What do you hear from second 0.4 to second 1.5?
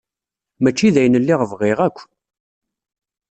Mačči d ayen lliɣ